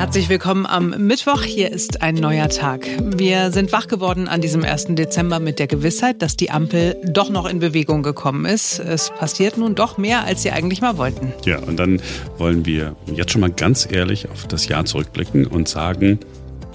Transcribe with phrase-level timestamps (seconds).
[0.00, 1.42] Herzlich willkommen am Mittwoch.
[1.42, 2.86] Hier ist ein neuer Tag.
[3.18, 4.86] Wir sind wach geworden an diesem 1.
[4.94, 8.78] Dezember mit der Gewissheit, dass die Ampel doch noch in Bewegung gekommen ist.
[8.78, 11.34] Es passiert nun doch mehr, als sie eigentlich mal wollten.
[11.44, 12.00] Ja, und dann
[12.38, 16.18] wollen wir jetzt schon mal ganz ehrlich auf das Jahr zurückblicken und sagen,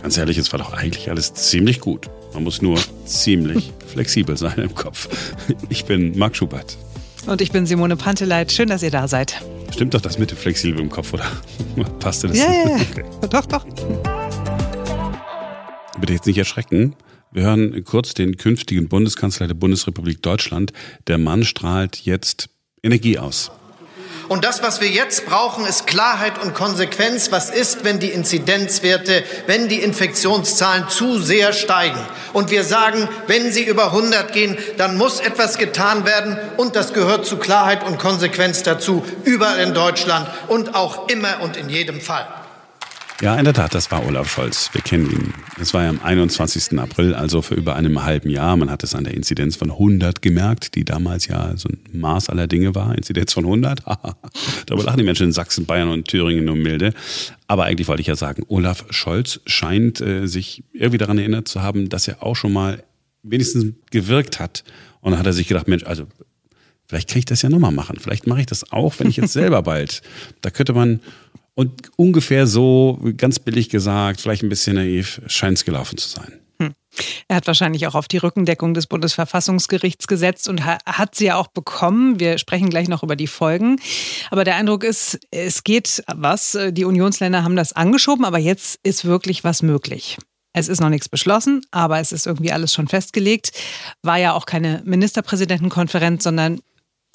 [0.03, 2.07] ganz ehrlich, es war doch eigentlich alles ziemlich gut.
[2.35, 5.09] Man muss nur ziemlich flexibel sein im Kopf.
[5.69, 6.77] Ich bin Marc Schubert.
[7.25, 8.51] Und ich bin Simone Panteleit.
[8.51, 9.41] Schön, dass ihr da seid.
[9.75, 11.25] Stimmt doch das mit dem flexibel im Kopf, oder?
[11.99, 12.37] Passt das?
[12.37, 12.75] Ja, ja, ja.
[12.77, 13.03] Okay.
[13.29, 13.65] Doch, doch.
[15.99, 16.95] Bitte jetzt nicht erschrecken.
[17.33, 20.71] Wir hören kurz den künftigen Bundeskanzler der Bundesrepublik Deutschland.
[21.07, 22.47] Der Mann strahlt jetzt
[22.83, 23.51] Energie aus.
[24.27, 27.31] Und das, was wir jetzt brauchen, ist Klarheit und Konsequenz.
[27.31, 31.99] Was ist, wenn die Inzidenzwerte, wenn die Infektionszahlen zu sehr steigen?
[32.33, 36.37] Und wir sagen, wenn sie über 100 gehen, dann muss etwas getan werden.
[36.57, 41.57] Und das gehört zu Klarheit und Konsequenz dazu, überall in Deutschland und auch immer und
[41.57, 42.27] in jedem Fall.
[43.21, 44.71] Ja, in der Tat, das war Olaf Scholz.
[44.73, 45.33] Wir kennen ihn.
[45.57, 46.77] Es war ja am 21.
[46.77, 48.57] April, also für über einem halben Jahr.
[48.57, 52.29] Man hat es an der Inzidenz von 100 gemerkt, die damals ja so ein Maß
[52.29, 52.93] aller Dinge war.
[52.93, 53.83] Inzidenz von 100.
[54.65, 56.93] Darüber lachen die Menschen in Sachsen, Bayern und Thüringen nur milde.
[57.47, 61.61] Aber eigentlich wollte ich ja sagen, Olaf Scholz scheint äh, sich irgendwie daran erinnert zu
[61.61, 62.83] haben, dass er auch schon mal
[63.23, 64.65] wenigstens gewirkt hat.
[64.99, 66.05] Und dann hat er sich gedacht, Mensch, also
[66.89, 67.97] vielleicht kann ich das ja nochmal machen.
[67.97, 70.01] Vielleicht mache ich das auch, wenn ich jetzt selber bald.
[70.41, 70.99] Da könnte man
[71.55, 76.33] und ungefähr so, ganz billig gesagt, vielleicht ein bisschen naiv, scheint es gelaufen zu sein.
[76.59, 76.73] Hm.
[77.27, 81.47] Er hat wahrscheinlich auch auf die Rückendeckung des Bundesverfassungsgerichts gesetzt und hat sie ja auch
[81.47, 82.19] bekommen.
[82.19, 83.77] Wir sprechen gleich noch über die Folgen.
[84.31, 86.57] Aber der Eindruck ist, es geht was.
[86.71, 90.17] Die Unionsländer haben das angeschoben, aber jetzt ist wirklich was möglich.
[90.57, 93.51] Es ist noch nichts beschlossen, aber es ist irgendwie alles schon festgelegt.
[94.03, 96.61] War ja auch keine Ministerpräsidentenkonferenz, sondern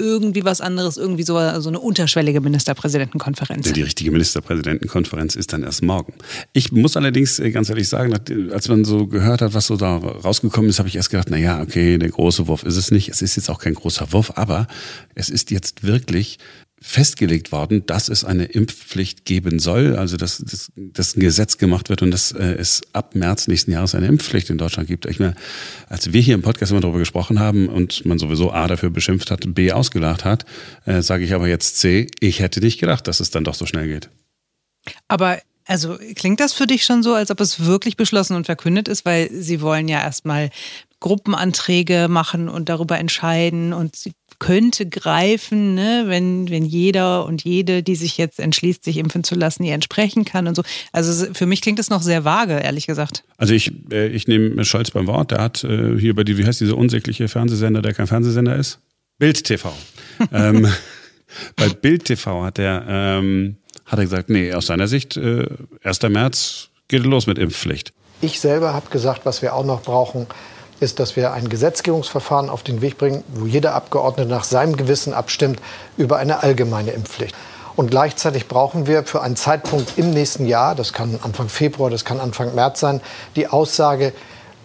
[0.01, 3.73] irgendwie was anderes, irgendwie so, so eine unterschwellige Ministerpräsidentenkonferenz.
[3.73, 6.15] Die richtige Ministerpräsidentenkonferenz ist dann erst morgen.
[6.53, 8.12] Ich muss allerdings äh, ganz ehrlich sagen,
[8.51, 11.37] als man so gehört hat, was so da rausgekommen ist, habe ich erst gedacht, na
[11.37, 13.11] ja, okay, der große Wurf ist es nicht.
[13.11, 14.66] Es ist jetzt auch kein großer Wurf, aber
[15.15, 16.38] es ist jetzt wirklich
[16.83, 21.91] festgelegt worden, dass es eine Impfpflicht geben soll, also dass, dass, dass ein Gesetz gemacht
[21.91, 25.05] wird und dass äh, es ab März nächsten Jahres eine Impfpflicht in Deutschland gibt.
[25.05, 25.35] Ich meine,
[25.89, 29.31] als wir hier im Podcast immer darüber gesprochen haben und man sowieso A dafür beschimpft
[29.31, 30.47] hat, B ausgelacht hat,
[30.87, 33.67] äh, sage ich aber jetzt C, ich hätte nicht gedacht, dass es dann doch so
[33.67, 34.09] schnell geht.
[35.07, 38.89] Aber also klingt das für dich schon so, als ob es wirklich beschlossen und verkündet
[38.89, 40.51] ist, weil sie wollen ja erstmal
[40.99, 47.84] Gruppenanträge machen und darüber entscheiden und sie könnte greifen, ne, wenn, wenn jeder und jede,
[47.84, 50.62] die sich jetzt entschließt, sich impfen zu lassen, ihr entsprechen kann und so.
[50.91, 53.23] Also für mich klingt das noch sehr vage, ehrlich gesagt.
[53.37, 55.31] Also ich, äh, ich nehme Scholz beim Wort.
[55.31, 58.81] Der hat äh, hier bei die, wie heißt dieser unsägliche Fernsehsender, der kein Fernsehsender ist?
[59.19, 59.73] Bild TV.
[60.33, 60.67] ähm,
[61.55, 65.47] bei Bild TV hat er, ähm, hat er gesagt, nee, aus seiner Sicht, äh,
[65.84, 66.03] 1.
[66.09, 67.93] März geht los mit Impfpflicht.
[68.23, 70.27] Ich selber habe gesagt, was wir auch noch brauchen,
[70.81, 75.13] ist, dass wir ein Gesetzgebungsverfahren auf den Weg bringen, wo jeder Abgeordnete nach seinem Gewissen
[75.13, 75.61] abstimmt
[75.97, 77.35] über eine allgemeine Impfpflicht.
[77.77, 82.05] Und gleichzeitig brauchen wir für einen Zeitpunkt im nächsten Jahr, das kann Anfang Februar, das
[82.05, 83.01] kann Anfang März sein,
[83.37, 84.13] die Aussage,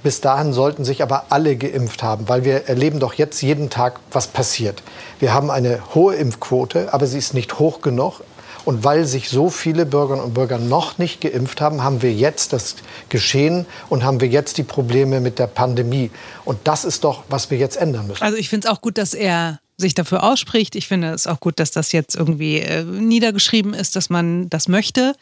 [0.03, 3.99] bis dahin sollten sich aber alle geimpft haben, weil wir erleben doch jetzt jeden Tag,
[4.11, 4.83] was passiert.
[5.19, 8.21] Wir haben eine hohe Impfquote, aber sie ist nicht hoch genug.
[8.65, 12.51] Und weil sich so viele Bürgerinnen und Bürger noch nicht geimpft haben, haben wir jetzt
[12.51, 12.75] das
[13.09, 16.11] Geschehen und haben wir jetzt die Probleme mit der Pandemie.
[16.43, 18.23] Und das ist doch, was wir jetzt ändern müssen.
[18.23, 20.75] Also ich finde es auch gut, dass er sich dafür ausspricht.
[20.75, 24.67] Ich finde es auch gut, dass das jetzt irgendwie äh, niedergeschrieben ist, dass man das
[24.67, 25.15] möchte.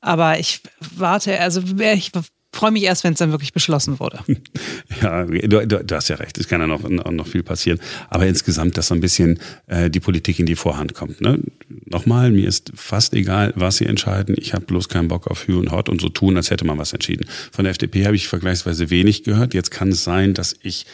[0.00, 0.60] Aber ich
[0.96, 2.12] warte, also ich
[2.52, 4.20] freue mich erst, wenn es dann wirklich beschlossen wurde.
[5.00, 7.80] Ja, du, du, hast ja recht, es kann ja noch, noch viel passieren.
[8.08, 11.20] Aber insgesamt, dass so ein bisschen äh, die Politik in die Vorhand kommt.
[11.20, 11.40] Ne?
[11.86, 14.36] Nochmal, mir ist fast egal, was sie entscheiden.
[14.38, 16.78] Ich habe bloß keinen Bock auf Hü und Hot und so tun, als hätte man
[16.78, 17.26] was entschieden.
[17.50, 19.54] Von der FDP habe ich vergleichsweise wenig gehört.
[19.54, 20.86] Jetzt kann es sein, dass ich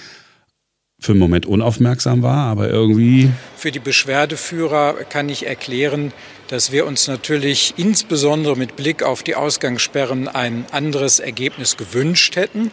[1.00, 3.30] für einen Moment unaufmerksam war, aber irgendwie.
[3.56, 6.12] Für die Beschwerdeführer kann ich erklären,
[6.48, 12.72] dass wir uns natürlich insbesondere mit Blick auf die Ausgangssperren ein anderes Ergebnis gewünscht hätten.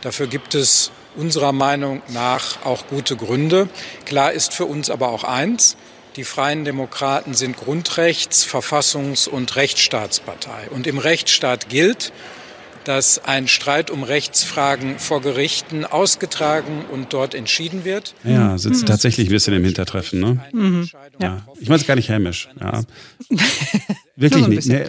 [0.00, 3.68] Dafür gibt es unserer Meinung nach auch gute Gründe.
[4.04, 5.76] Klar ist für uns aber auch eins,
[6.16, 10.68] die Freien Demokraten sind Grundrechts-, Verfassungs- und Rechtsstaatspartei.
[10.70, 12.12] Und im Rechtsstaat gilt,
[12.84, 18.14] dass ein Streit um Rechtsfragen vor Gerichten ausgetragen und dort entschieden wird.
[18.24, 18.86] Ja, sitzt mhm.
[18.86, 20.44] tatsächlich ein bisschen im Hintertreffen, ne?
[20.52, 20.88] Mhm.
[21.20, 21.46] Ja.
[21.58, 22.48] Ich meine es gar nicht hämisch.
[22.60, 22.82] Ja.
[24.20, 24.68] Wirklich nicht.
[24.68, 24.84] Nee.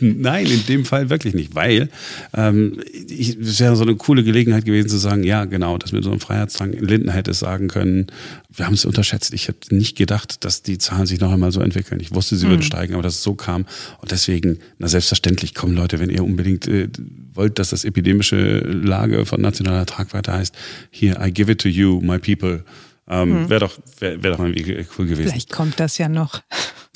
[0.00, 1.88] Nein, in dem Fall wirklich nicht, weil
[2.32, 6.10] ähm, es wäre so eine coole Gelegenheit gewesen zu sagen, ja, genau, dass mit so
[6.10, 8.06] einem Freiheitstrang Linden hätte es sagen können,
[8.52, 9.34] wir haben es unterschätzt.
[9.34, 12.00] Ich habe nicht gedacht, dass die Zahlen sich noch einmal so entwickeln.
[12.00, 12.50] Ich wusste, sie mhm.
[12.50, 13.66] würden steigen, aber dass es so kam.
[14.00, 16.88] Und deswegen, na selbstverständlich kommen Leute, wenn ihr unbedingt äh,
[17.34, 20.54] wollt, dass das epidemische Lage von nationaler Tragweite heißt,
[20.90, 22.64] hier, I give it to you, my people.
[23.08, 23.50] Ähm, mhm.
[23.50, 25.30] Wäre doch, wär, wär doch irgendwie cool gewesen.
[25.30, 26.42] Vielleicht kommt das ja noch.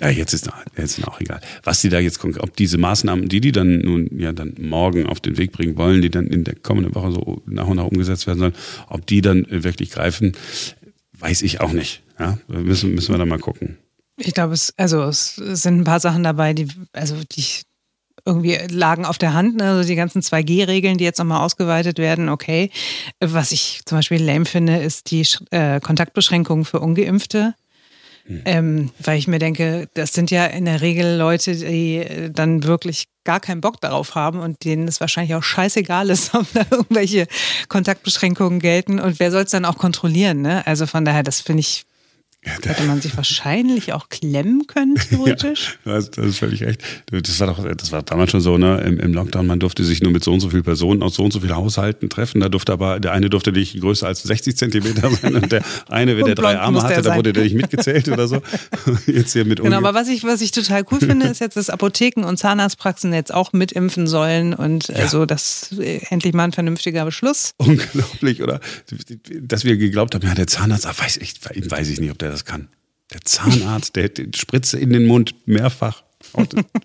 [0.00, 1.40] Ja, jetzt ist, jetzt auch egal.
[1.62, 5.20] Was die da jetzt, ob diese Maßnahmen, die die dann nun ja dann morgen auf
[5.20, 8.26] den Weg bringen wollen, die dann in der kommenden Woche so nach und nach umgesetzt
[8.26, 8.54] werden sollen,
[8.88, 10.32] ob die dann wirklich greifen,
[11.18, 12.02] weiß ich auch nicht.
[12.18, 13.78] Ja, müssen, müssen wir dann mal gucken.
[14.16, 17.44] Ich glaube, es, also es sind ein paar Sachen dabei, die, also die
[18.24, 19.70] irgendwie lagen auf der Hand, ne?
[19.70, 22.70] also die ganzen 2G-Regeln, die jetzt nochmal ausgeweitet werden, okay.
[23.20, 27.54] Was ich zum Beispiel lame finde, ist die äh, Kontaktbeschränkung für Ungeimpfte.
[28.26, 28.42] Hm.
[28.46, 32.64] Ähm, weil ich mir denke, das sind ja in der Regel Leute, die äh, dann
[32.64, 36.64] wirklich gar keinen Bock darauf haben und denen es wahrscheinlich auch scheißegal ist, ob da
[36.70, 37.26] irgendwelche
[37.68, 40.42] Kontaktbeschränkungen gelten und wer soll es dann auch kontrollieren.
[40.42, 40.66] Ne?
[40.66, 41.84] Also von daher, das finde ich
[42.44, 45.78] Hätte man sich wahrscheinlich auch klemmen können, theoretisch.
[45.84, 46.82] ja, das, das, ist völlig recht.
[47.10, 48.80] Das war doch, das war damals schon so, ne?
[48.82, 51.24] Im, Im, Lockdown, man durfte sich nur mit so und so vielen Personen aus so
[51.24, 52.40] und so vielen Haushalten treffen.
[52.40, 56.18] Da durfte aber, der eine durfte nicht größer als 60 Zentimeter sein und der eine,
[56.18, 58.42] wenn der drei Arme hatte, da wurde der nicht mitgezählt oder so.
[59.06, 61.70] Jetzt hier mit Genau, aber was ich, was ich total cool finde, ist jetzt, dass
[61.70, 64.96] Apotheken und Zahnarztpraxen jetzt auch mitimpfen sollen und ja.
[64.96, 67.52] also das äh, endlich mal ein vernünftiger Beschluss.
[67.56, 68.60] Unglaublich, oder?
[69.40, 72.33] Dass wir geglaubt haben, ja, der Zahnarzt, ach, weiß ich, weiß ich nicht, ob der
[72.34, 72.68] das kann.
[73.12, 76.03] Der Zahnarzt, der die Spritze in den Mund mehrfach.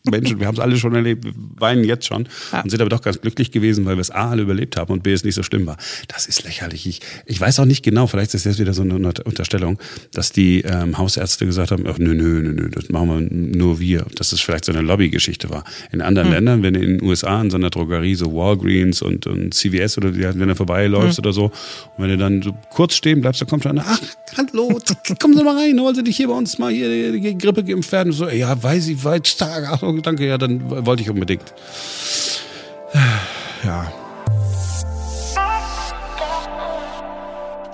[0.10, 1.28] Menschen, wir haben es alle schon erlebt,
[1.58, 2.62] weinen jetzt schon ja.
[2.62, 5.04] und sind aber doch ganz glücklich gewesen, weil wir es A alle überlebt haben und
[5.04, 5.78] B es nicht so schlimm war.
[6.08, 6.86] Das ist lächerlich.
[6.88, 9.80] Ich, ich weiß auch nicht genau, vielleicht ist das wieder so eine Unterstellung,
[10.14, 13.80] dass die ähm, Hausärzte gesagt haben, ach nö, nö, nö, nö, das machen wir nur
[13.80, 14.06] wir.
[14.16, 15.64] Dass es vielleicht so eine Lobbygeschichte war.
[15.92, 16.34] In anderen mhm.
[16.34, 19.98] Ländern, wenn du in den USA in so einer Drogerie, so Walgreens und, und CVS
[19.98, 21.24] oder die, wenn du vorbeiläufst mhm.
[21.24, 21.52] oder so, und
[21.98, 24.02] wenn du dann so kurz stehen bleibst, dann kommt dann, ach,
[24.38, 24.80] hallo,
[25.20, 27.92] kommen Sie mal rein, wollen Sie dich hier bei uns mal hier die Grippe geimpft
[27.92, 28.12] werden?
[28.12, 29.68] So, ja, weiß ich, weiß Tag.
[29.70, 31.54] Ach, danke, ja, dann wollte ich unbedingt.
[33.62, 33.92] Ja.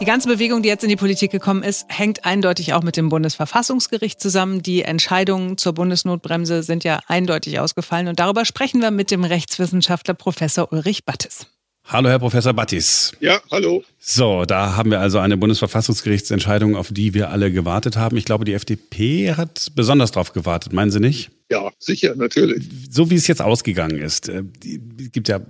[0.02, 3.07] Die ganze Bewegung, die jetzt in die Politik gekommen ist, hängt eindeutig auch mit dem
[3.07, 4.62] Bundesverfassungsgericht zusammen.
[4.62, 8.07] Die Entscheidungen zur Bundesnotbremse sind ja eindeutig ausgefallen.
[8.10, 11.48] Und darüber sprechen wir mit dem Rechtswissenschaftler Professor Ulrich Battes.
[11.86, 13.13] Hallo, Herr Professor Battis.
[13.22, 13.84] Ja, hallo.
[14.00, 18.18] So, da haben wir also eine Bundesverfassungsgerichtsentscheidung, auf die wir alle gewartet haben.
[18.18, 21.30] Ich glaube, die FDP hat besonders darauf gewartet, meinen Sie nicht?
[21.51, 22.63] Ja, sicher, natürlich.
[22.89, 24.44] So wie es jetzt ausgegangen ist, es äh,
[25.12, 25.42] gibt ja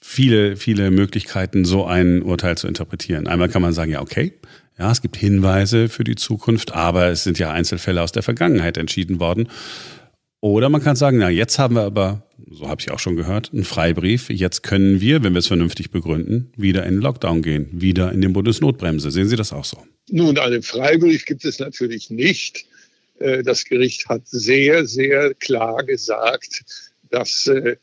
[0.00, 3.28] viele, viele Möglichkeiten, so ein Urteil zu interpretieren.
[3.28, 4.32] Einmal kann man sagen, ja, okay,
[4.78, 8.76] ja, es gibt Hinweise für die Zukunft, aber es sind ja Einzelfälle aus der Vergangenheit
[8.76, 9.48] entschieden worden.
[10.40, 13.52] Oder man kann sagen, na, jetzt haben wir aber, so habe ich auch schon gehört,
[13.52, 14.30] einen Freibrief.
[14.30, 18.20] Jetzt können wir, wenn wir es vernünftig begründen, wieder in den Lockdown gehen, wieder in
[18.20, 19.10] den Bundesnotbremse.
[19.10, 19.78] Sehen Sie das auch so?
[20.10, 22.66] Nun, einen Freibrief gibt es natürlich nicht.
[23.18, 26.64] Äh, das Gericht hat sehr, sehr klar gesagt,
[27.10, 27.76] dass äh,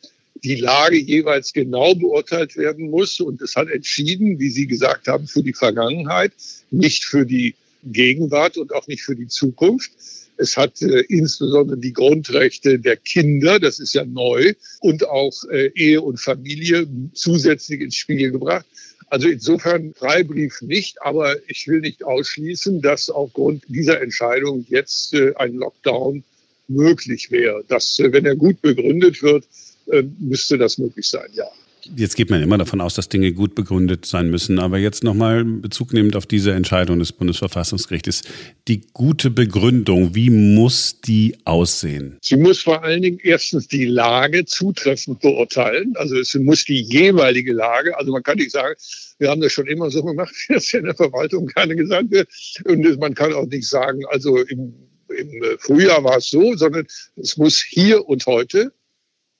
[0.43, 3.19] die Lage jeweils genau beurteilt werden muss.
[3.19, 6.33] Und es hat entschieden, wie Sie gesagt haben, für die Vergangenheit,
[6.71, 9.91] nicht für die Gegenwart und auch nicht für die Zukunft.
[10.37, 15.33] Es hat äh, insbesondere die Grundrechte der Kinder, das ist ja neu, und auch
[15.75, 18.65] Ehe und Familie zusätzlich ins Spiel gebracht.
[19.07, 25.33] Also insofern Freibrief nicht, aber ich will nicht ausschließen, dass aufgrund dieser Entscheidung jetzt äh,
[25.35, 26.23] ein Lockdown
[26.67, 27.63] möglich wäre.
[27.67, 29.45] Dass, äh, wenn er gut begründet wird,
[29.87, 31.47] äh, müsste das möglich sein, ja.
[31.95, 34.57] Jetzt geht man immer davon aus, dass Dinge gut begründet sein müssen.
[34.57, 38.23] Aber jetzt nochmal Bezug nehmend auf diese Entscheidung des Bundesverfassungsgerichtes.
[38.67, 42.17] Die gute Begründung, wie muss die aussehen?
[42.21, 45.93] Sie muss vor allen Dingen erstens die Lage zutreffend beurteilen.
[45.95, 48.75] Also es muss die jeweilige Lage, also man kann nicht sagen,
[49.19, 52.27] wir haben das schon immer so gemacht, dass ja in der Verwaltung keine gesagt wird.
[52.65, 54.73] Und man kann auch nicht sagen, also im,
[55.09, 58.73] im Frühjahr war es so, sondern es muss hier und heute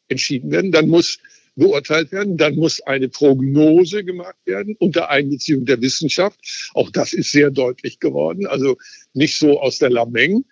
[0.08, 0.72] entschieden werden.
[0.72, 1.18] Dann muss
[1.56, 2.38] beurteilt werden.
[2.38, 6.40] Dann muss eine Prognose gemacht werden unter Einbeziehung der Wissenschaft.
[6.74, 8.46] Auch das ist sehr deutlich geworden.
[8.46, 8.78] Also
[9.14, 10.46] nicht so aus der Lameng.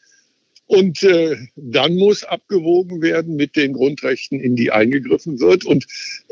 [0.66, 5.66] Und äh, dann muss abgewogen werden mit den Grundrechten, in die eingegriffen wird.
[5.66, 5.86] Und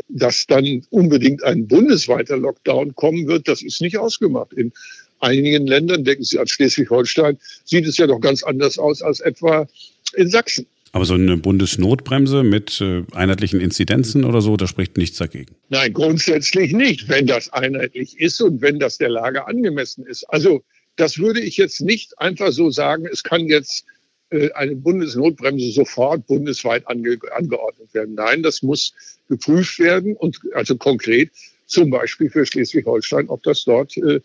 [0.07, 4.53] dass dann unbedingt ein bundesweiter Lockdown kommen wird, das ist nicht ausgemacht.
[4.53, 4.71] In
[5.19, 9.67] einigen Ländern, denken Sie an Schleswig-Holstein, sieht es ja doch ganz anders aus als etwa
[10.15, 10.65] in Sachsen.
[10.93, 15.55] Aber so eine Bundesnotbremse mit äh, einheitlichen Inzidenzen oder so, da spricht nichts dagegen.
[15.69, 20.25] Nein, grundsätzlich nicht, wenn das einheitlich ist und wenn das der Lage angemessen ist.
[20.25, 20.63] Also
[20.97, 23.85] das würde ich jetzt nicht einfach so sagen, es kann jetzt
[24.31, 28.15] äh, eine Bundesnotbremse sofort bundesweit ange angeordnet werden.
[28.15, 28.93] Nein, das muss
[29.29, 31.31] geprüft werden und also konkret
[31.67, 34.19] zum Beispiel für Schleswig-Holstein, ob das dort äh,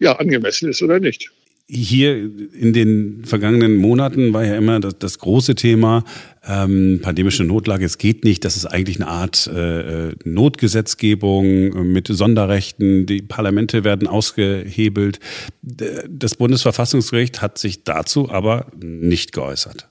[0.00, 1.30] ja angemessen ist oder nicht
[1.68, 6.04] hier in den vergangenen Monaten war ja immer das, das große Thema
[6.46, 7.84] ähm, pandemische Notlage.
[7.84, 8.44] Es geht nicht.
[8.44, 13.06] Das ist eigentlich eine Art äh, Notgesetzgebung mit Sonderrechten.
[13.06, 15.18] Die Parlamente werden ausgehebelt.
[15.62, 19.88] Das Bundesverfassungsgericht hat sich dazu aber nicht geäußert.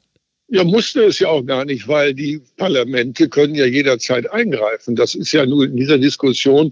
[0.48, 4.96] Ja, musste es ja auch gar nicht, weil die Parlamente können ja jederzeit eingreifen.
[4.96, 6.72] Das ist ja nur in dieser Diskussion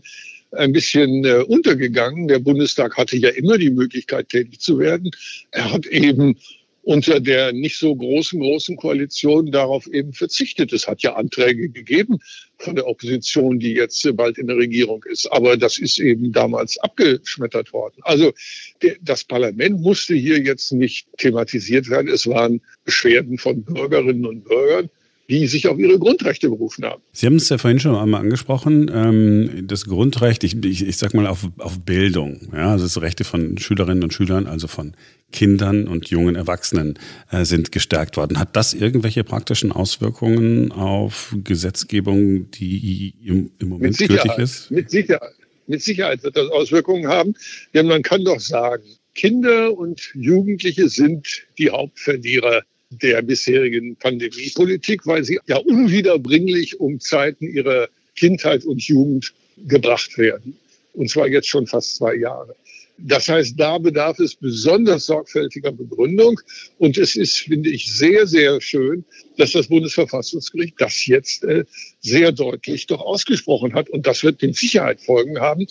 [0.56, 2.28] ein bisschen äh, untergegangen.
[2.28, 5.12] Der Bundestag hatte ja immer die Möglichkeit, tätig zu werden.
[5.52, 6.38] Er hat eben
[6.84, 10.74] unter der nicht so großen, großen Koalition darauf eben verzichtet.
[10.74, 12.20] Es hat ja Anträge gegeben
[12.58, 15.32] von der Opposition, die jetzt bald in der Regierung ist.
[15.32, 17.96] Aber das ist eben damals abgeschmettert worden.
[18.02, 18.34] Also
[18.82, 22.10] der, das Parlament musste hier jetzt nicht thematisiert werden.
[22.10, 24.90] Es waren Beschwerden von Bürgerinnen und Bürgern
[25.34, 27.02] die sich auf ihre Grundrechte berufen haben.
[27.12, 31.16] Sie haben es ja vorhin schon einmal angesprochen, ähm, das Grundrecht, ich, ich, ich sag
[31.16, 34.96] mal auf, auf Bildung, ja, also das Rechte von Schülerinnen und Schülern, also von
[35.32, 37.00] Kindern und jungen Erwachsenen
[37.32, 38.38] äh, sind gestärkt worden.
[38.38, 44.70] Hat das irgendwelche praktischen Auswirkungen auf Gesetzgebung, die im, im Moment gültig ist?
[44.70, 45.34] Mit Sicherheit.
[45.66, 47.34] Mit Sicherheit wird das Auswirkungen haben,
[47.74, 48.84] denn man kann doch sagen,
[49.16, 52.64] Kinder und Jugendliche sind die Hauptverlierer
[53.02, 60.58] der bisherigen Pandemiepolitik, weil sie ja unwiederbringlich um Zeiten ihrer Kindheit und Jugend gebracht werden.
[60.94, 62.56] Und zwar jetzt schon fast zwei Jahre.
[63.00, 66.40] Das heißt, da bedarf es besonders sorgfältiger Begründung.
[66.78, 69.04] Und es ist, finde ich, sehr, sehr schön,
[69.38, 71.66] dass das Bundesverfassungsgericht das jetzt äh,
[72.02, 73.90] sehr deutlich doch ausgesprochen hat.
[73.90, 75.66] Und das wird mit Sicherheit Folgen haben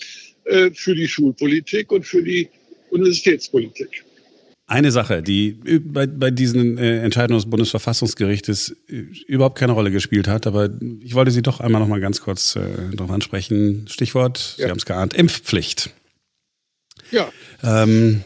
[0.45, 2.49] äh, für die Schulpolitik und für die
[2.91, 4.05] Universitätspolitik.
[4.73, 10.29] Eine Sache, die bei, bei diesen äh, Entscheidungen des Bundesverfassungsgerichtes äh, überhaupt keine Rolle gespielt
[10.29, 10.71] hat, aber
[11.03, 12.63] ich wollte Sie doch einmal noch mal ganz kurz äh,
[12.97, 13.85] darauf ansprechen.
[13.87, 14.65] Stichwort, ja.
[14.65, 15.91] Sie haben es geahnt, Impfpflicht.
[17.13, 17.31] Ja.
[17.63, 18.25] Ähm,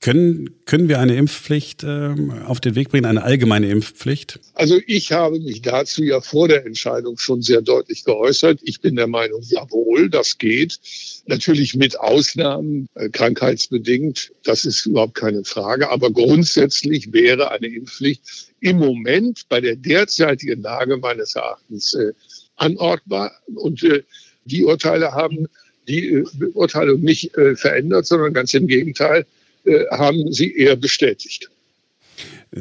[0.00, 4.38] können, können wir eine Impfpflicht ähm, auf den Weg bringen, eine allgemeine Impfpflicht?
[4.54, 8.60] Also ich habe mich dazu ja vor der Entscheidung schon sehr deutlich geäußert.
[8.62, 10.78] Ich bin der Meinung, jawohl, das geht.
[11.26, 15.90] Natürlich mit Ausnahmen, äh, krankheitsbedingt, das ist überhaupt keine Frage.
[15.90, 18.22] Aber grundsätzlich wäre eine Impfpflicht
[18.60, 22.12] im Moment bei der derzeitigen Lage meines Erachtens äh,
[22.56, 23.32] anordbar.
[23.54, 24.04] Und äh,
[24.44, 25.48] die Urteile haben
[25.88, 29.26] die äh, Beurteilung nicht äh, verändert, sondern ganz im Gegenteil
[29.64, 31.50] äh, haben sie eher bestätigt.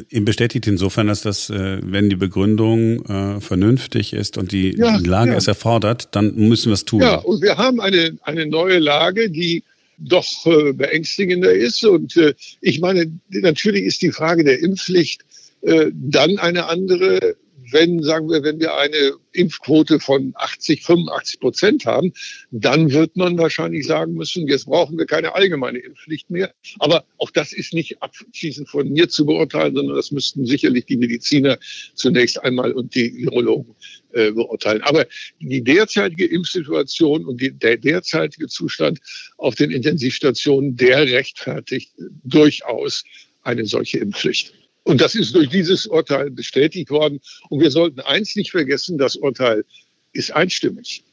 [0.10, 5.38] Ihm bestätigt insofern, dass das, wenn die Begründung vernünftig ist und die ja, Lage ja.
[5.38, 7.02] es erfordert, dann müssen wir es tun.
[7.02, 9.64] Ja, und wir haben eine, eine neue Lage, die
[9.98, 10.28] doch
[10.74, 11.86] beängstigender ist.
[11.86, 12.20] Und
[12.60, 15.22] ich meine, natürlich ist die Frage der Impfpflicht
[15.62, 17.36] dann eine andere,
[17.72, 22.14] wenn, sagen wir, wenn wir eine Impfquote von 80, 85 Prozent haben,
[22.52, 26.54] dann wird man wahrscheinlich sagen müssen, jetzt brauchen wir keine allgemeine Impfpflicht mehr.
[26.80, 30.98] Aber auch das ist nicht abschließend von mir zu beurteilen, sondern das müssten sicherlich die
[30.98, 31.58] Mediziner
[31.94, 33.76] zunächst einmal und die Virologen
[34.14, 34.82] äh, beurteilen.
[34.84, 35.06] Aber
[35.40, 39.00] die derzeitige Impfsituation und die, der derzeitige Zustand
[39.38, 41.92] auf den Intensivstationen, der rechtfertigt
[42.24, 43.04] durchaus
[43.44, 44.54] eine solche Impfpflicht.
[44.86, 47.20] Und das ist durch dieses Urteil bestätigt worden.
[47.50, 49.66] Und wir sollten eins nicht vergessen, das Urteil
[50.14, 51.04] ist einstimmig.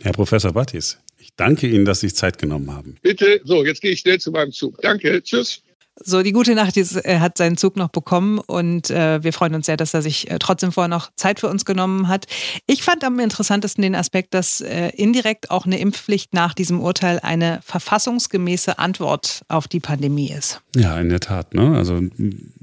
[0.00, 2.96] Herr Professor Battis, ich danke Ihnen, dass Sie sich Zeit genommen haben.
[3.02, 4.80] Bitte, so, jetzt gehe ich schnell zu meinem Zug.
[4.82, 5.62] Danke, tschüss.
[6.02, 9.66] So, die gute Nacht, er hat seinen Zug noch bekommen und äh, wir freuen uns
[9.66, 12.26] sehr, dass er sich äh, trotzdem vorher noch Zeit für uns genommen hat.
[12.66, 17.20] Ich fand am interessantesten den Aspekt, dass äh, indirekt auch eine Impfpflicht nach diesem Urteil
[17.20, 20.62] eine verfassungsgemäße Antwort auf die Pandemie ist.
[20.74, 21.54] Ja, in der Tat.
[21.54, 21.76] Ne?
[21.76, 22.00] Also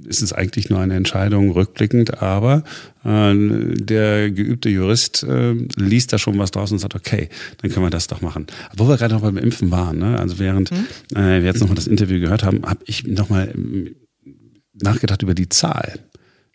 [0.03, 2.63] ist es eigentlich nur eine Entscheidung rückblickend, aber
[2.96, 7.29] äh, der geübte Jurist äh, liest da schon was draus und sagt, okay,
[7.61, 8.47] dann können wir das doch machen.
[8.75, 10.19] Wo wir gerade noch beim Impfen waren, ne?
[10.19, 10.85] also während hm?
[11.15, 13.95] äh, wir jetzt nochmal das Interview gehört haben, habe ich nochmal ähm,
[14.73, 15.99] nachgedacht über die Zahl,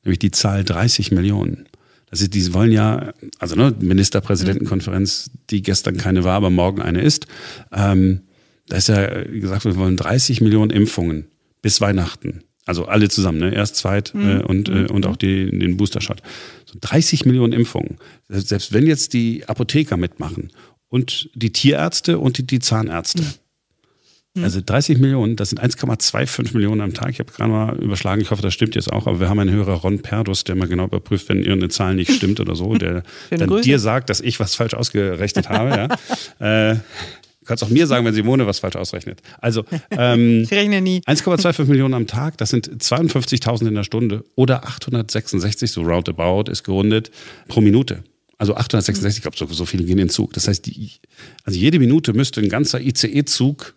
[0.04, 1.68] nämlich die Zahl 30 Millionen.
[2.10, 7.26] Also die wollen ja, also ne, Ministerpräsidentenkonferenz, die gestern keine war, aber morgen eine ist.
[7.72, 8.20] Ähm,
[8.68, 11.28] da ist ja gesagt, wir wollen 30 Millionen Impfungen
[11.62, 12.42] bis Weihnachten.
[12.64, 13.52] Also alle zusammen, ne?
[13.54, 14.28] erst zweit mhm.
[14.28, 16.22] äh, und, äh, und auch die, den Booster-Shot.
[16.64, 17.98] So 30 Millionen Impfungen.
[18.28, 20.50] Selbst wenn jetzt die Apotheker mitmachen
[20.88, 23.24] und die Tierärzte und die, die Zahnärzte.
[24.34, 24.44] Mhm.
[24.44, 27.10] Also 30 Millionen, das sind 1,25 Millionen am Tag.
[27.10, 29.50] Ich habe gerade mal überschlagen, ich hoffe, das stimmt jetzt auch, aber wir haben einen
[29.50, 33.02] Hörer, Ron Perdus, der mal genau überprüft, wenn irgendeine Zahl nicht stimmt oder so, der
[33.30, 33.62] dann Grüße.
[33.62, 35.88] dir sagt, dass ich was falsch ausgerechnet habe.
[36.40, 36.70] Ja.
[36.72, 36.76] äh,
[37.42, 39.20] Du kannst auch mir sagen, wenn Simone was falsch ausrechnet.
[39.40, 41.00] Also, ähm, ich rechne nie.
[41.00, 46.62] 1,25 Millionen am Tag, das sind 52.000 in der Stunde oder 866, so roundabout ist
[46.62, 47.10] gerundet,
[47.48, 48.04] pro Minute.
[48.38, 50.34] Also 866, ich glaube, so, so viele gehen in den Zug.
[50.34, 50.92] Das heißt, die,
[51.42, 53.74] also jede Minute müsste ein ganzer ICE-Zug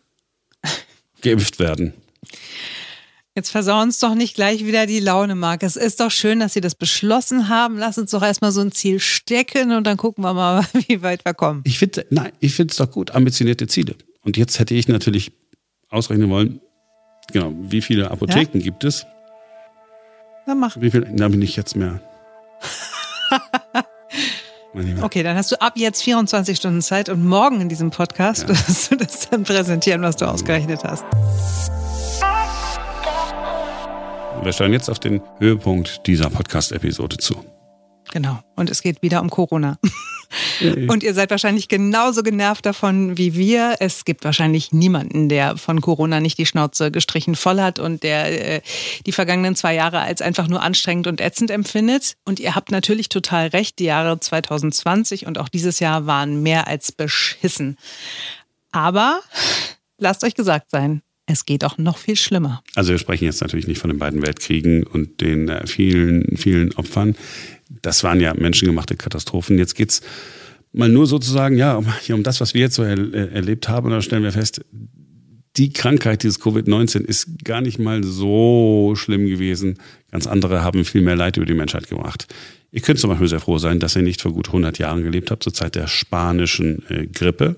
[1.22, 1.94] geimpft werden.
[3.38, 5.62] Jetzt versau uns doch nicht gleich wieder die Laune, Marc.
[5.64, 7.78] Es ist doch schön, dass Sie das beschlossen haben.
[7.78, 11.26] Lass uns doch erstmal so ein Ziel stecken und dann gucken wir mal, wie weit
[11.26, 11.62] wir kommen.
[11.66, 13.96] Ich finde, nein, ich finde es doch gut, ambitionierte Ziele.
[14.24, 15.34] Und jetzt hätte ich natürlich
[15.90, 16.62] ausrechnen wollen,
[17.34, 18.64] genau, wie viele Apotheken ja?
[18.64, 19.06] gibt es?
[20.48, 20.80] Na mach.
[20.80, 22.00] Wie viel, da bin ich jetzt mehr.
[25.02, 28.50] okay, dann hast du ab jetzt 24 Stunden Zeit und morgen in diesem Podcast ja.
[28.50, 31.04] wirst du das dann präsentieren, was du ausgerechnet hast.
[34.46, 37.44] Wir steuern jetzt auf den Höhepunkt dieser Podcast-Episode zu.
[38.12, 38.40] Genau.
[38.56, 39.80] Und es geht wieder um Corona.
[40.88, 43.78] Und ihr seid wahrscheinlich genauso genervt davon wie wir.
[43.80, 48.58] Es gibt wahrscheinlich niemanden, der von Corona nicht die Schnauze gestrichen voll hat und der
[48.58, 48.62] äh,
[49.08, 52.16] die vergangenen zwei Jahre als einfach nur anstrengend und ätzend empfindet.
[52.24, 53.80] Und ihr habt natürlich total recht.
[53.80, 57.78] Die Jahre 2020 und auch dieses Jahr waren mehr als beschissen.
[58.72, 59.22] Aber
[59.98, 62.64] lasst euch gesagt sein, es geht auch noch viel schlimmer.
[62.76, 66.74] Also wir sprechen jetzt natürlich nicht von den beiden Weltkriegen und den äh, vielen, vielen
[66.76, 67.16] Opfern.
[67.82, 69.58] Das waren ja menschengemachte Katastrophen.
[69.58, 70.02] Jetzt geht es
[70.72, 73.88] mal nur sozusagen, ja, um, um das, was wir jetzt so er, äh, erlebt haben.
[73.88, 74.62] Und da stellen wir fest,
[75.58, 79.80] die Krankheit, dieses Covid-19, ist gar nicht mal so schlimm gewesen.
[80.12, 82.28] Ganz andere haben viel mehr Leid über die Menschheit gebracht.
[82.72, 85.32] Ihr könnt zum Beispiel sehr froh sein, dass ihr nicht vor gut 100 Jahren gelebt
[85.32, 87.56] habt, zur Zeit der spanischen äh, Grippe.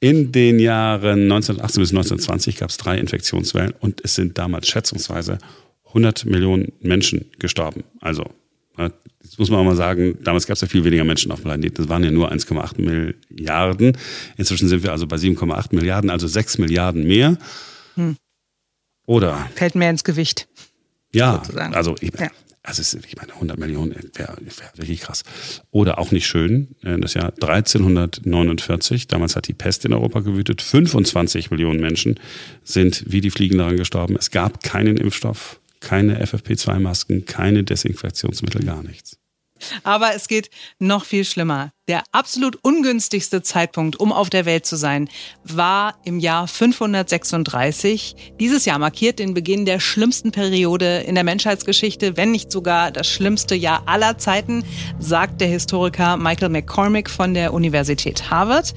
[0.00, 5.38] In den Jahren 1918 bis 1920 gab es drei Infektionswellen und es sind damals schätzungsweise
[5.88, 7.82] 100 Millionen Menschen gestorben.
[8.00, 8.24] Also,
[8.76, 11.44] das muss man auch mal sagen, damals gab es ja viel weniger Menschen auf dem
[11.44, 11.74] Planeten.
[11.74, 13.96] Das waren ja nur 1,8 Milliarden.
[14.36, 17.36] Inzwischen sind wir also bei 7,8 Milliarden, also 6 Milliarden mehr.
[17.96, 18.16] Hm.
[19.06, 19.48] Oder?
[19.56, 20.46] Fällt mehr ins Gewicht.
[21.12, 21.74] Ja, sozusagen.
[21.74, 22.28] also ich, ja.
[22.68, 25.22] Also ist, ich meine, 100 Millionen wäre wär wirklich krass.
[25.70, 30.60] Oder auch nicht schön, äh, das Jahr 1349, damals hat die Pest in Europa gewütet,
[30.60, 32.20] 25 Millionen Menschen
[32.64, 34.16] sind wie die Fliegen daran gestorben.
[34.18, 39.16] Es gab keinen Impfstoff, keine FFP2-Masken, keine Desinfektionsmittel, gar nichts.
[39.82, 41.72] Aber es geht noch viel schlimmer.
[41.88, 45.08] Der absolut ungünstigste Zeitpunkt, um auf der Welt zu sein,
[45.42, 48.34] war im Jahr 536.
[48.38, 53.08] Dieses Jahr markiert den Beginn der schlimmsten Periode in der Menschheitsgeschichte, wenn nicht sogar das
[53.08, 54.64] schlimmste Jahr aller Zeiten,
[54.98, 58.74] sagt der Historiker Michael McCormick von der Universität Harvard.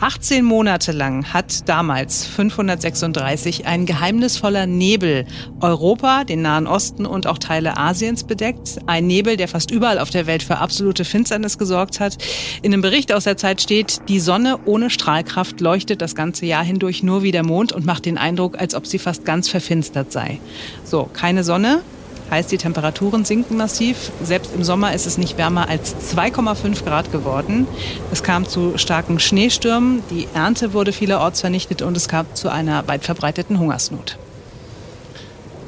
[0.00, 5.26] 18 Monate lang hat damals 536 ein geheimnisvoller Nebel
[5.60, 8.78] Europa, den Nahen Osten und auch Teile Asiens bedeckt.
[8.86, 12.16] Ein Nebel, der fast überall auf der Welt für absolute Finsternis gesorgt hat.
[12.62, 16.64] In einem Bericht aus der Zeit steht, die Sonne ohne Strahlkraft leuchtet das ganze Jahr
[16.64, 20.12] hindurch nur wie der Mond und macht den Eindruck, als ob sie fast ganz verfinstert
[20.12, 20.38] sei.
[20.84, 21.82] So, keine Sonne,
[22.30, 24.10] heißt die Temperaturen sinken massiv.
[24.22, 27.66] Selbst im Sommer ist es nicht wärmer als 2,5 Grad geworden.
[28.12, 32.86] Es kam zu starken Schneestürmen, die Ernte wurde vielerorts vernichtet und es kam zu einer
[32.88, 34.18] weit verbreiteten Hungersnot.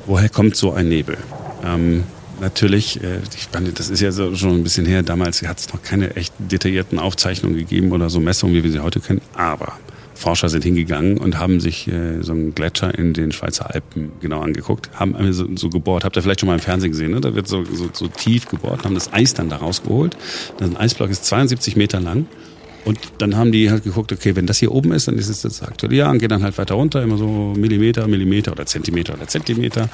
[0.06, 1.18] Woher kommt so ein Nebel?
[1.64, 2.04] Ähm,
[2.40, 5.72] natürlich, äh, ich meine, das ist ja so schon ein bisschen her, damals hat es
[5.72, 9.74] noch keine echt detaillierten Aufzeichnungen gegeben oder so Messungen, wie wir sie heute kennen, aber
[10.16, 14.40] Forscher sind hingegangen und haben sich äh, so einen Gletscher in den Schweizer Alpen genau
[14.40, 16.04] angeguckt, haben so, so gebohrt.
[16.04, 17.20] Habt ihr vielleicht schon mal im Fernsehen gesehen, ne?
[17.20, 20.16] Da wird so, so, so tief gebohrt, haben das Eis dann da rausgeholt.
[20.58, 22.26] Ein Eisblock ist 72 Meter lang
[22.86, 25.42] und dann haben die halt geguckt, okay, wenn das hier oben ist, dann ist es
[25.42, 29.14] das aktuelle Jahr und gehen dann halt weiter runter, immer so Millimeter, Millimeter oder Zentimeter
[29.14, 29.88] oder Zentimeter.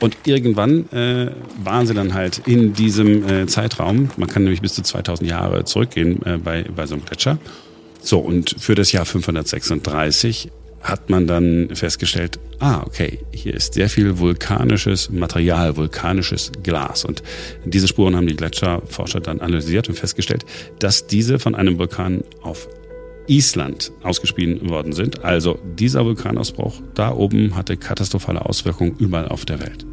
[0.00, 4.72] Und irgendwann äh, waren sie dann halt in diesem äh, Zeitraum, man kann nämlich bis
[4.72, 7.36] zu 2000 Jahre zurückgehen äh, bei, bei so einem Gletscher.
[8.00, 10.50] So, und für das Jahr 536
[10.80, 17.04] hat man dann festgestellt, ah, okay, hier ist sehr viel vulkanisches Material, vulkanisches Glas.
[17.04, 17.22] Und
[17.64, 20.44] diese Spuren haben die Gletscherforscher dann analysiert und festgestellt,
[20.78, 22.68] dass diese von einem Vulkan auf
[23.26, 25.24] Island ausgespieden worden sind.
[25.24, 29.86] Also dieser Vulkanausbruch da oben hatte katastrophale Auswirkungen überall auf der Welt.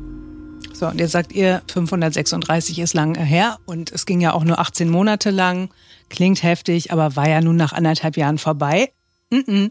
[0.73, 4.60] So, und jetzt sagt ihr, 536 ist lang her und es ging ja auch nur
[4.60, 5.69] 18 Monate lang.
[6.10, 8.91] Klingt heftig, aber war ja nun nach anderthalb Jahren vorbei.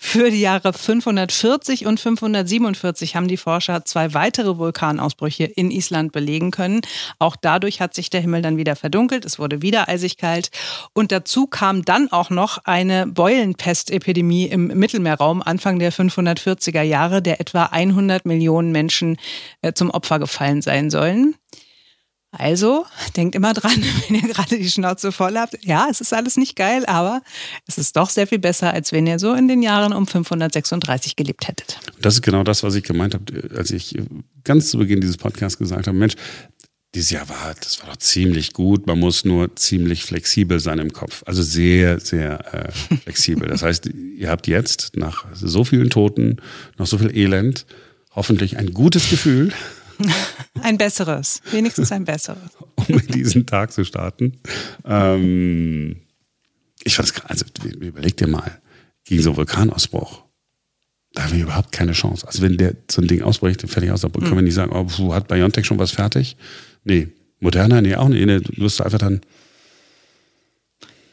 [0.00, 6.50] Für die Jahre 540 und 547 haben die Forscher zwei weitere Vulkanausbrüche in Island belegen
[6.50, 6.80] können.
[7.20, 10.50] Auch dadurch hat sich der Himmel dann wieder verdunkelt, es wurde wieder eisig kalt.
[10.94, 17.40] Und dazu kam dann auch noch eine Beulenpestepidemie im Mittelmeerraum Anfang der 540er Jahre, der
[17.40, 19.16] etwa 100 Millionen Menschen
[19.60, 21.36] äh, zum Opfer gefallen sein sollen.
[22.32, 25.58] Also denkt immer dran, wenn ihr gerade die Schnauze voll habt.
[25.64, 27.22] Ja, es ist alles nicht geil, aber
[27.66, 31.14] es ist doch sehr viel besser, als wenn ihr so in den Jahren um 536
[31.14, 31.78] gelebt hättet.
[32.00, 33.96] Das ist genau das, was ich gemeint habe, als ich
[34.44, 36.14] ganz zu Beginn dieses Podcasts gesagt habe, Mensch,
[36.94, 38.86] dieses Jahr war, das war doch ziemlich gut.
[38.86, 41.22] Man muss nur ziemlich flexibel sein im Kopf.
[41.26, 43.48] Also sehr, sehr äh, flexibel.
[43.48, 46.36] Das heißt, ihr habt jetzt nach so vielen Toten,
[46.76, 47.66] nach so viel Elend,
[48.14, 49.52] hoffentlich ein gutes Gefühl.
[50.62, 52.50] Ein besseres, wenigstens ein besseres.
[52.76, 54.38] Um in diesen Tag zu starten.
[54.84, 55.96] Ähm,
[56.84, 58.60] ich fand es, also überleg dir mal,
[59.04, 60.22] gegen so einen Vulkanausbruch,
[61.14, 62.26] da haben wir überhaupt keine Chance.
[62.26, 65.14] Also wenn der so ein Ding ausbricht, fertig aus, dann können wir nicht sagen, oh,
[65.14, 66.36] hat BioNTech schon was fertig?
[66.84, 67.08] Nee.
[67.40, 67.82] Moderner?
[67.82, 68.24] Nee, auch nicht.
[68.24, 69.20] Nee, du wirst einfach dann.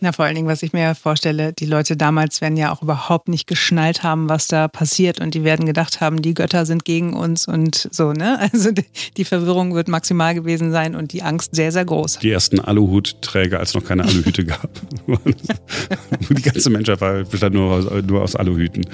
[0.02, 3.28] Na, vor allen Dingen, was ich mir vorstelle, die Leute damals werden ja auch überhaupt
[3.28, 7.14] nicht geschnallt haben, was da passiert und die werden gedacht haben, die Götter sind gegen
[7.14, 8.40] uns und so, ne?
[8.54, 8.72] Also
[9.18, 12.20] die Verwirrung wird maximal gewesen sein und die Angst sehr, sehr groß.
[12.20, 14.70] Die ersten Aluhutträger, als es noch keine Aluhüte gab.
[16.30, 18.86] die ganze Menschheit bestand nur aus, nur aus Aluhüten.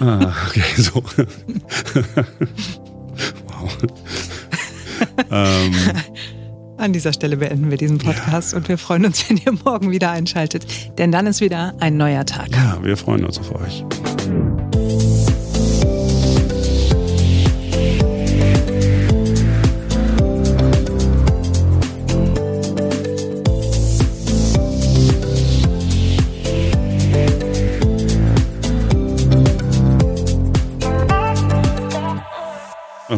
[0.00, 0.94] Ah, okay, so.
[3.46, 3.76] wow.
[5.30, 5.72] ähm,
[6.76, 8.58] An dieser Stelle beenden wir diesen Podcast ja.
[8.58, 10.66] und wir freuen uns, wenn ihr morgen wieder einschaltet,
[10.98, 12.48] denn dann ist wieder ein neuer Tag.
[12.52, 13.84] Ja, wir freuen uns auf euch.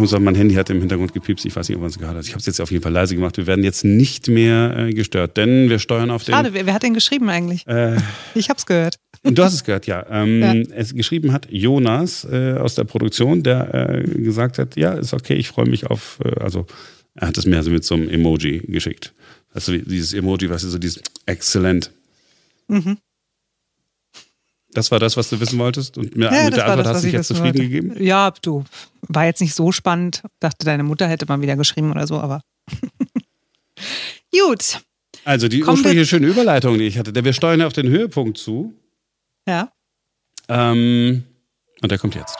[0.01, 1.45] Also mein Handy hat im Hintergrund gepiepst.
[1.45, 2.25] Ich weiß nicht, ob man es gehört hat.
[2.25, 3.37] Ich habe es jetzt auf jeden Fall leise gemacht.
[3.37, 6.35] Wir werden jetzt nicht mehr äh, gestört, denn wir steuern auf den.
[6.35, 7.67] Schade, wer, hat denn geschrieben eigentlich?
[7.67, 7.97] Äh,
[8.35, 8.97] ich habe es gehört.
[9.23, 10.07] Du hast es gehört, ja.
[10.11, 10.55] Ähm, ja.
[10.75, 15.35] Es geschrieben hat Jonas äh, aus der Produktion, der äh, gesagt hat, ja, ist okay,
[15.35, 16.67] ich freue mich auf, äh, also
[17.15, 19.15] er hat es mir also mit so einem Emoji geschickt.
[19.53, 21.91] Also dieses Emoji, was ist so dieses exzellent.
[22.69, 22.99] Mhm.
[24.77, 25.97] Das war das, was du wissen wolltest?
[25.97, 27.69] Und mir, ja, mit der Antwort das, hast du dich jetzt zufrieden wollte.
[27.69, 28.05] gegeben?
[28.05, 28.63] Ja, du.
[29.09, 30.23] War jetzt nicht so spannend.
[30.39, 32.43] Dachte, deine Mutter hätte mal wieder geschrieben oder so, aber.
[34.31, 34.83] Gut.
[35.25, 38.75] Also die Kommen ursprüngliche schöne Überleitung, die ich hatte, wir steuern auf den Höhepunkt zu.
[39.49, 39.73] Ja.
[40.49, 41.25] Ähm,
[41.81, 42.37] und der kommt jetzt.